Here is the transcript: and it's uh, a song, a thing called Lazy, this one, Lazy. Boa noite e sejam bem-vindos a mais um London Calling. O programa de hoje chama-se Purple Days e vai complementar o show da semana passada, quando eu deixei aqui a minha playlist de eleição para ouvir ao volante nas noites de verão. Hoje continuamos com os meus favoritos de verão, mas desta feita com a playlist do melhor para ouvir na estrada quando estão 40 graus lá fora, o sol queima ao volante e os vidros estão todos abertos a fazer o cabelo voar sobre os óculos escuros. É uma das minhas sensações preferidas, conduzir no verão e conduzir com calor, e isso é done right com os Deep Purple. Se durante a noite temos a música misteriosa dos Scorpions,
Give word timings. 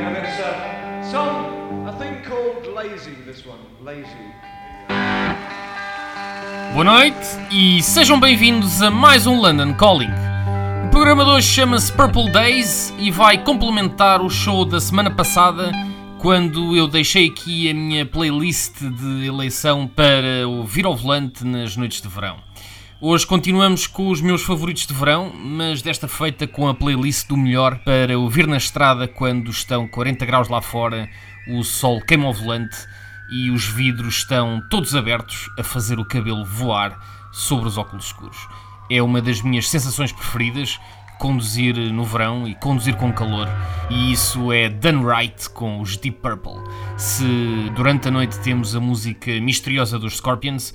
and 0.00 0.16
it's 0.16 0.38
uh, 0.38 1.00
a 1.00 1.10
song, 1.10 1.88
a 1.88 1.92
thing 1.98 2.22
called 2.22 2.66
Lazy, 2.74 3.16
this 3.26 3.44
one, 3.44 3.58
Lazy. 3.82 4.32
Boa 6.72 6.84
noite 6.84 7.26
e 7.50 7.82
sejam 7.82 8.20
bem-vindos 8.20 8.80
a 8.82 8.90
mais 8.90 9.26
um 9.26 9.40
London 9.40 9.74
Calling. 9.74 10.12
O 10.86 10.90
programa 10.90 11.24
de 11.24 11.30
hoje 11.30 11.48
chama-se 11.48 11.92
Purple 11.92 12.30
Days 12.30 12.94
e 12.98 13.10
vai 13.10 13.38
complementar 13.38 14.22
o 14.22 14.30
show 14.30 14.64
da 14.64 14.80
semana 14.80 15.10
passada, 15.10 15.72
quando 16.18 16.76
eu 16.76 16.86
deixei 16.86 17.26
aqui 17.26 17.68
a 17.68 17.74
minha 17.74 18.06
playlist 18.06 18.80
de 18.80 19.26
eleição 19.26 19.88
para 19.88 20.46
ouvir 20.46 20.86
ao 20.86 20.94
volante 20.94 21.44
nas 21.44 21.76
noites 21.76 22.00
de 22.00 22.08
verão. 22.08 22.36
Hoje 23.00 23.24
continuamos 23.24 23.86
com 23.86 24.08
os 24.08 24.20
meus 24.20 24.42
favoritos 24.42 24.84
de 24.84 24.92
verão, 24.92 25.32
mas 25.32 25.80
desta 25.80 26.08
feita 26.08 26.48
com 26.48 26.66
a 26.66 26.74
playlist 26.74 27.28
do 27.28 27.36
melhor 27.36 27.78
para 27.84 28.18
ouvir 28.18 28.44
na 28.48 28.56
estrada 28.56 29.06
quando 29.06 29.52
estão 29.52 29.86
40 29.86 30.26
graus 30.26 30.48
lá 30.48 30.60
fora, 30.60 31.08
o 31.46 31.62
sol 31.62 32.00
queima 32.00 32.26
ao 32.26 32.34
volante 32.34 32.76
e 33.30 33.52
os 33.52 33.64
vidros 33.68 34.16
estão 34.16 34.60
todos 34.68 34.96
abertos 34.96 35.48
a 35.56 35.62
fazer 35.62 36.00
o 36.00 36.04
cabelo 36.04 36.44
voar 36.44 36.98
sobre 37.30 37.68
os 37.68 37.78
óculos 37.78 38.06
escuros. 38.06 38.48
É 38.90 39.00
uma 39.00 39.22
das 39.22 39.42
minhas 39.42 39.68
sensações 39.68 40.10
preferidas, 40.10 40.80
conduzir 41.20 41.76
no 41.76 42.04
verão 42.04 42.48
e 42.48 42.54
conduzir 42.56 42.96
com 42.96 43.12
calor, 43.12 43.48
e 43.90 44.12
isso 44.12 44.52
é 44.52 44.68
done 44.68 45.04
right 45.04 45.50
com 45.50 45.80
os 45.80 45.96
Deep 45.96 46.18
Purple. 46.20 46.60
Se 46.96 47.24
durante 47.74 48.08
a 48.08 48.10
noite 48.10 48.40
temos 48.40 48.74
a 48.74 48.80
música 48.80 49.40
misteriosa 49.40 49.98
dos 49.98 50.16
Scorpions, 50.16 50.74